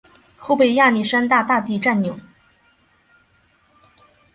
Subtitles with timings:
[0.35, 2.19] 后被亚历山大大帝占领。